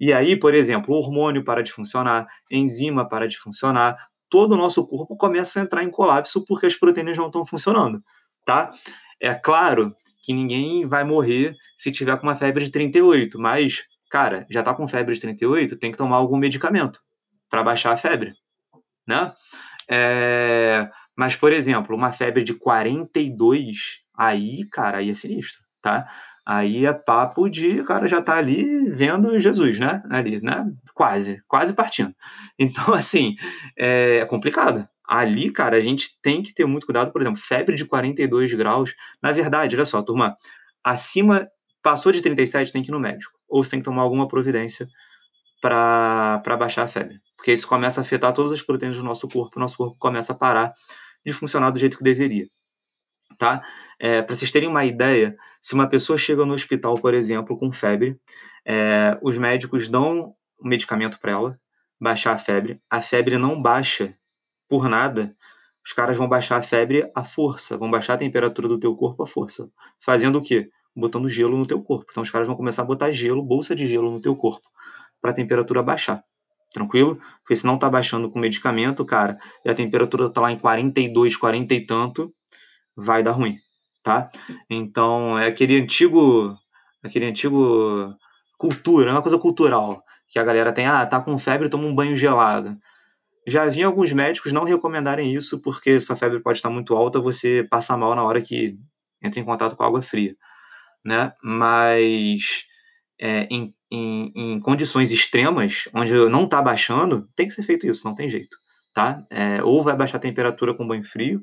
[0.00, 3.94] E aí, por exemplo, o hormônio para de funcionar, enzima para de funcionar,
[4.30, 8.00] todo o nosso corpo começa a entrar em colapso porque as proteínas não estão funcionando,
[8.46, 8.70] tá?
[9.20, 14.46] É claro que ninguém vai morrer se tiver com uma febre de 38, mas, cara,
[14.50, 17.00] já tá com febre de 38, tem que tomar algum medicamento
[17.50, 18.32] para baixar a febre,
[19.06, 19.30] né?
[19.90, 20.88] É...
[21.22, 26.04] Mas, por exemplo, uma febre de 42 Aí, cara, aí é sinistro, tá?
[26.44, 30.02] Aí é papo de o cara já tá ali vendo Jesus, né?
[30.10, 30.66] Ali, né?
[30.92, 32.12] Quase, quase partindo.
[32.58, 33.36] Então, assim,
[33.78, 34.84] é complicado.
[35.08, 37.12] Ali, cara, a gente tem que ter muito cuidado.
[37.12, 38.92] Por exemplo, febre de 42 graus.
[39.22, 40.34] Na verdade, olha só, turma,
[40.82, 41.46] acima,
[41.80, 43.32] passou de 37, tem que ir no médico.
[43.48, 44.88] Ou você tem que tomar alguma providência
[45.60, 47.20] para baixar a febre.
[47.36, 50.36] Porque isso começa a afetar todas as proteínas do nosso corpo, nosso corpo começa a
[50.36, 50.72] parar
[51.24, 52.46] de funcionar do jeito que deveria
[53.42, 53.62] tá?
[53.98, 57.72] É, Para vocês terem uma ideia, se uma pessoa chega no hospital, por exemplo, com
[57.72, 58.18] febre,
[58.64, 61.58] é, os médicos dão um medicamento para ela
[62.00, 62.80] baixar a febre.
[62.90, 64.14] A febre não baixa
[64.68, 65.34] por nada.
[65.84, 69.22] Os caras vão baixar a febre à força, vão baixar a temperatura do teu corpo
[69.24, 69.68] à força.
[70.00, 70.70] Fazendo o quê?
[70.94, 72.06] Botando gelo no teu corpo.
[72.10, 74.68] Então os caras vão começar a botar gelo, bolsa de gelo no teu corpo,
[75.20, 76.22] para a temperatura baixar.
[76.72, 77.18] Tranquilo?
[77.42, 81.36] Porque se não tá baixando com medicamento, cara, e a temperatura tá lá em 42,
[81.36, 82.34] 40 e tanto,
[82.96, 83.58] vai dar ruim,
[84.02, 84.30] tá?
[84.70, 86.56] Então, é aquele antigo,
[87.02, 88.14] aquele antigo
[88.58, 91.94] cultura, é uma coisa cultural, que a galera tem, ah, tá com febre, toma um
[91.94, 92.76] banho gelado.
[93.46, 97.66] Já vi alguns médicos não recomendarem isso, porque sua febre pode estar muito alta, você
[97.68, 98.78] passa mal na hora que
[99.22, 100.36] entra em contato com água fria,
[101.04, 101.32] né?
[101.42, 102.64] Mas
[103.20, 108.06] é, em, em, em, condições extremas, onde não está baixando, tem que ser feito isso,
[108.06, 108.56] não tem jeito,
[108.94, 109.22] tá?
[109.28, 111.42] É, ou vai baixar a temperatura com banho frio,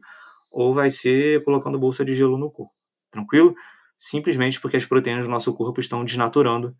[0.51, 2.73] ou vai ser colocando bolsa de gelo no corpo.
[3.11, 3.53] Tranquilo?
[3.99, 6.75] Simplesmente porque as proteínas do nosso corpo estão desnaturando,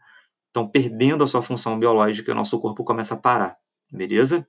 [0.47, 3.55] estão perdendo a sua função biológica e o nosso corpo começa a parar.
[3.91, 4.47] Beleza?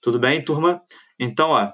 [0.00, 0.80] Tudo bem, turma?
[1.18, 1.72] Então, ó,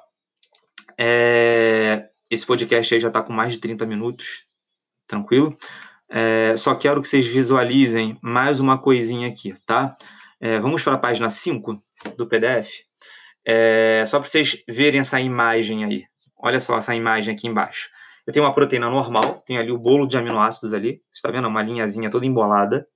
[0.99, 2.09] é...
[2.31, 4.47] esse podcast aí já está com mais de 30 minutos.
[5.07, 5.55] Tranquilo?
[6.13, 6.55] É...
[6.57, 9.97] Só quero que vocês visualizem mais uma coisinha aqui, tá?
[10.41, 10.61] É...
[10.61, 11.77] Vamos para a página 5
[12.17, 12.85] do PDF.
[13.45, 16.05] É, só para vocês verem essa imagem aí.
[16.39, 17.89] Olha só essa imagem aqui embaixo.
[18.27, 21.49] Eu tenho uma proteína normal, tem ali o bolo de aminoácidos ali, você está vendo?
[21.49, 22.87] Uma linhazinha toda embolada,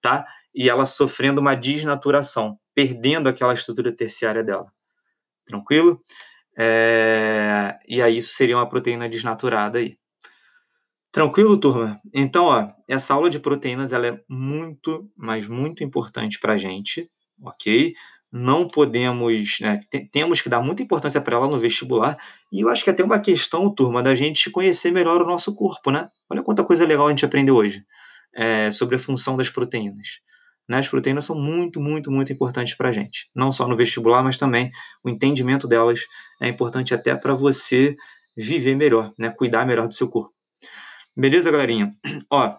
[0.00, 0.24] tá?
[0.54, 4.66] E ela sofrendo uma desnaturação, perdendo aquela estrutura terciária dela.
[5.44, 5.98] Tranquilo?
[6.56, 7.76] É...
[7.88, 9.98] E aí isso seria uma proteína desnaturada aí.
[11.16, 11.98] Tranquilo, turma?
[12.12, 17.08] Então, ó, essa aula de proteínas ela é muito, mas muito importante para a gente,
[17.42, 17.94] ok?
[18.30, 19.80] não podemos, né,
[20.12, 22.18] temos que dar muita importância para ela no vestibular,
[22.52, 25.54] e eu acho que é até uma questão, turma, da gente conhecer melhor o nosso
[25.54, 26.10] corpo, né?
[26.28, 27.82] Olha quanta coisa legal a gente aprendeu hoje
[28.34, 30.20] é, sobre a função das proteínas.
[30.68, 30.80] Né?
[30.80, 34.36] As proteínas são muito, muito, muito importantes para a gente, não só no vestibular, mas
[34.36, 34.70] também
[35.02, 36.00] o entendimento delas
[36.42, 37.96] é importante até para você
[38.36, 39.30] viver melhor, né?
[39.30, 40.35] Cuidar melhor do seu corpo.
[41.16, 41.94] Beleza, galerinha?
[42.30, 42.54] Ó,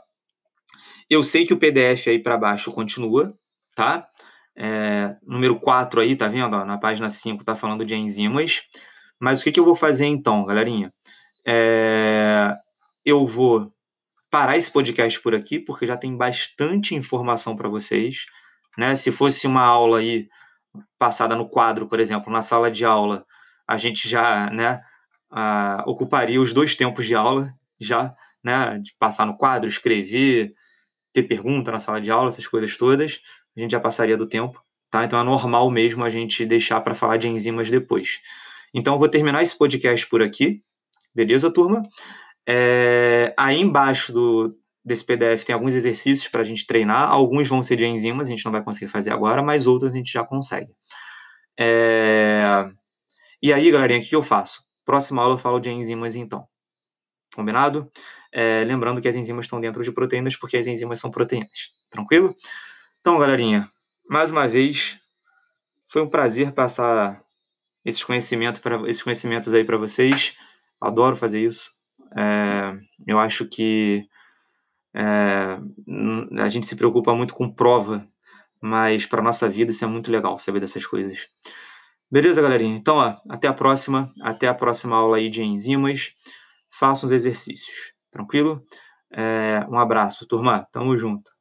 [1.07, 3.31] eu sei que o PDF aí para baixo continua,
[3.75, 4.07] tá?
[4.55, 6.65] É, número 4 aí, tá vendo?
[6.65, 8.63] na página 5 tá falando de enzimas.
[9.19, 10.91] Mas o que, que eu vou fazer então, galerinha?
[11.45, 12.55] É,
[13.05, 13.71] eu vou
[14.31, 18.25] parar esse podcast por aqui, porque já tem bastante informação para vocês.
[18.75, 18.95] Né?
[18.95, 20.27] Se fosse uma aula aí
[20.97, 23.23] passada no quadro, por exemplo, na sala de aula,
[23.67, 24.81] a gente já né,
[25.29, 28.15] a, ocuparia os dois tempos de aula, já,
[28.47, 30.53] né, de passar no quadro, escrever,
[31.13, 33.19] ter pergunta na sala de aula, essas coisas todas
[33.57, 35.03] a gente já passaria do tempo, tá?
[35.03, 38.21] Então é normal mesmo a gente deixar para falar de enzimas depois.
[38.73, 40.61] Então eu vou terminar esse podcast por aqui,
[41.13, 41.81] beleza, turma?
[42.47, 47.09] É, aí embaixo do, desse PDF tem alguns exercícios para a gente treinar.
[47.09, 49.95] Alguns vão ser de enzimas, a gente não vai conseguir fazer agora, mas outros a
[49.95, 50.71] gente já consegue.
[51.59, 52.69] É...
[53.41, 54.61] E aí, galerinha, o que eu faço?
[54.85, 56.43] Próxima aula eu falo de enzimas, então.
[57.35, 57.89] Combinado?
[58.31, 61.71] É, lembrando que as enzimas estão dentro de proteínas, porque as enzimas são proteínas.
[61.89, 62.35] Tranquilo?
[62.99, 63.69] Então, galerinha,
[64.09, 64.99] mais uma vez,
[65.87, 67.21] foi um prazer passar
[67.85, 70.33] esses conhecimentos para esses conhecimentos aí para vocês.
[70.79, 71.71] Adoro fazer isso.
[72.17, 74.05] É, eu acho que
[74.93, 75.59] é,
[76.41, 78.05] a gente se preocupa muito com prova,
[78.61, 81.27] mas para nossa vida isso é muito legal saber dessas coisas.
[82.09, 82.75] Beleza, galerinha?
[82.75, 84.11] Então, ó, até a próxima.
[84.21, 86.11] Até a próxima aula aí de enzimas.
[86.69, 87.96] Façam os exercícios.
[88.17, 88.63] Tranquilo?
[89.11, 90.67] É, um abraço, turma.
[90.71, 91.36] Tamo junto.